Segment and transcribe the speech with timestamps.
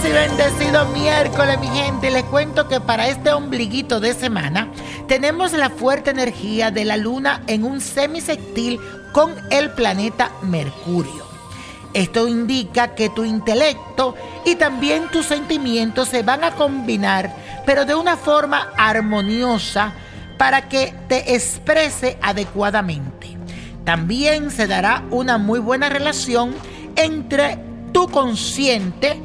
[0.00, 2.10] Feliz y bendecido miércoles, mi gente.
[2.10, 4.68] Les cuento que para este ombliguito de semana
[5.08, 8.78] tenemos la fuerte energía de la luna en un semisectil
[9.12, 11.24] con el planeta Mercurio.
[11.92, 17.34] Esto indica que tu intelecto y también tus sentimientos se van a combinar,
[17.66, 19.92] pero de una forma armoniosa
[20.38, 23.36] para que te exprese adecuadamente.
[23.84, 26.54] También se dará una muy buena relación
[26.96, 27.58] entre
[27.92, 29.20] tu consciente,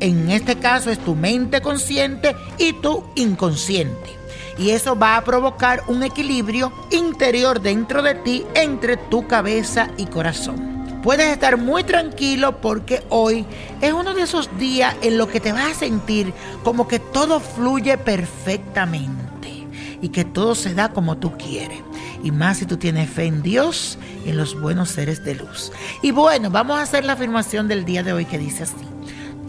[0.00, 4.16] en este caso es tu mente consciente y tu inconsciente.
[4.58, 10.06] Y eso va a provocar un equilibrio interior dentro de ti entre tu cabeza y
[10.06, 11.00] corazón.
[11.02, 13.46] Puedes estar muy tranquilo porque hoy
[13.80, 16.34] es uno de esos días en los que te vas a sentir
[16.64, 19.66] como que todo fluye perfectamente
[20.02, 21.78] y que todo se da como tú quieres.
[22.24, 25.70] Y más si tú tienes fe en Dios y en los buenos seres de luz.
[26.02, 28.87] Y bueno, vamos a hacer la afirmación del día de hoy que dice así.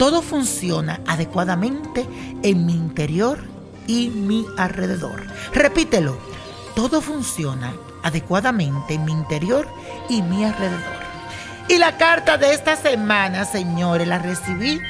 [0.00, 2.06] Todo funciona adecuadamente
[2.42, 3.38] en mi interior
[3.86, 5.26] y mi alrededor.
[5.52, 6.16] Repítelo.
[6.74, 9.68] Todo funciona adecuadamente en mi interior
[10.08, 10.80] y mi alrededor.
[11.68, 14.80] Y la carta de esta semana, señores, la recibí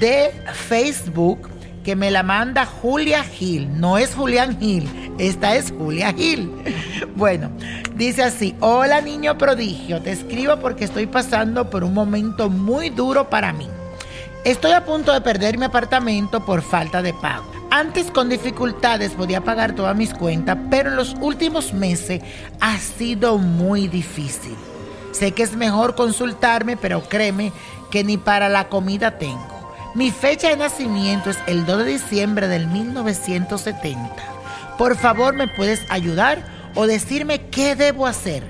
[0.00, 1.48] de Facebook
[1.84, 3.78] que me la manda Julia Gil.
[3.78, 6.50] No es Julián Gil, esta es Julia Gil.
[7.14, 7.50] Bueno,
[7.96, 13.28] dice así, hola niño prodigio, te escribo porque estoy pasando por un momento muy duro
[13.28, 13.68] para mí.
[14.44, 17.44] Estoy a punto de perder mi apartamento por falta de pago.
[17.70, 22.22] Antes con dificultades podía pagar todas mis cuentas, pero en los últimos meses
[22.58, 24.56] ha sido muy difícil.
[25.12, 27.52] Sé que es mejor consultarme, pero créeme
[27.90, 29.46] que ni para la comida tengo.
[29.94, 34.10] Mi fecha de nacimiento es el 2 de diciembre del 1970.
[34.78, 36.42] Por favor, ¿me puedes ayudar
[36.74, 38.42] o decirme qué debo hacer?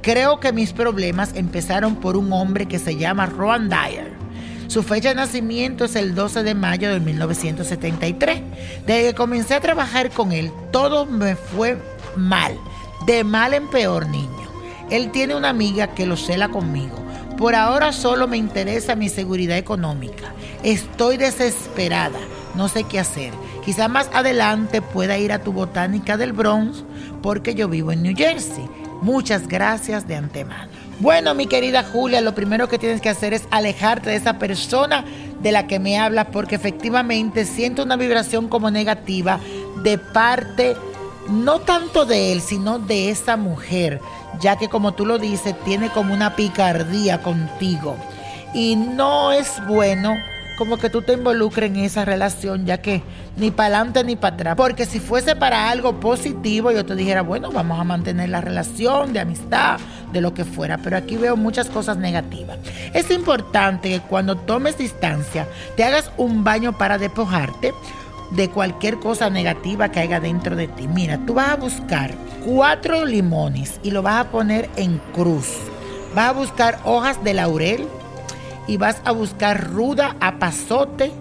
[0.00, 4.15] Creo que mis problemas empezaron por un hombre que se llama Rowan Dyer.
[4.68, 8.42] Su fecha de nacimiento es el 12 de mayo de 1973.
[8.86, 11.78] Desde que comencé a trabajar con él, todo me fue
[12.16, 12.58] mal,
[13.06, 14.28] de mal en peor, niño.
[14.90, 16.96] Él tiene una amiga que lo cela conmigo.
[17.38, 20.32] Por ahora solo me interesa mi seguridad económica.
[20.62, 22.18] Estoy desesperada,
[22.54, 23.32] no sé qué hacer.
[23.64, 26.84] Quizá más adelante pueda ir a tu botánica del Bronx
[27.22, 28.68] porque yo vivo en New Jersey.
[29.02, 30.85] Muchas gracias de antemano.
[30.98, 35.04] Bueno, mi querida Julia, lo primero que tienes que hacer es alejarte de esa persona
[35.42, 39.38] de la que me hablas porque efectivamente siento una vibración como negativa
[39.82, 40.74] de parte
[41.28, 44.00] no tanto de él, sino de esa mujer,
[44.40, 47.96] ya que como tú lo dices, tiene como una picardía contigo.
[48.54, 50.14] Y no es bueno
[50.56, 53.02] como que tú te involucres en esa relación, ya que
[53.36, 54.56] ni para adelante ni para atrás.
[54.56, 59.12] Porque si fuese para algo positivo, yo te dijera, bueno, vamos a mantener la relación
[59.12, 59.78] de amistad,
[60.12, 60.78] de lo que fuera.
[60.78, 62.58] Pero aquí veo muchas cosas negativas.
[62.94, 67.72] Es importante que cuando tomes distancia, te hagas un baño para despojarte
[68.30, 70.88] de cualquier cosa negativa que haya dentro de ti.
[70.88, 72.14] Mira, tú vas a buscar
[72.44, 75.54] cuatro limones y lo vas a poner en cruz.
[76.14, 77.86] Vas a buscar hojas de laurel
[78.66, 81.12] y vas a buscar ruda a pasote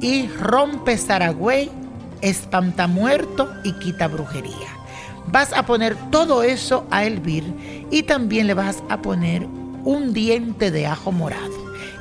[0.00, 1.70] y rompe zaragüey,
[2.20, 4.68] espanta muerto y quita brujería.
[5.26, 9.46] Vas a poner todo eso a hervir y también le vas a poner
[9.84, 11.52] un diente de ajo morado.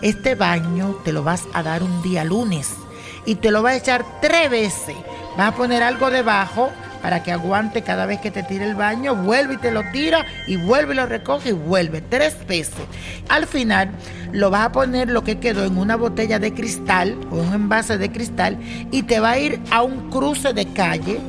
[0.01, 2.71] Este baño te lo vas a dar un día lunes
[3.25, 4.95] y te lo vas a echar tres veces.
[5.37, 6.69] Vas a poner algo debajo
[7.01, 10.25] para que aguante cada vez que te tire el baño, vuelve y te lo tira
[10.47, 12.85] y vuelve y lo recoge y vuelve tres veces.
[13.27, 13.91] Al final
[14.31, 17.97] lo vas a poner lo que quedó en una botella de cristal o un envase
[17.97, 18.57] de cristal
[18.89, 21.19] y te va a ir a un cruce de calle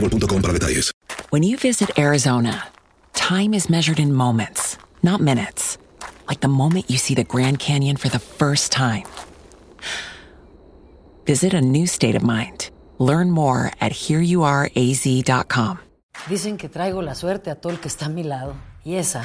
[0.00, 0.92] para detalles.
[1.30, 2.68] When you visit Arizona,
[3.14, 5.78] time is measured in moments, not minutes.
[6.28, 9.04] Like the moment you see the Grand Canyon for the first time.
[11.26, 12.70] Visit a new state of mind.
[12.98, 15.78] Learn more at hereyouareaz.com.
[16.28, 18.54] Dicen que traigo la suerte a todo el que está a mi lado.
[18.84, 19.24] Y esa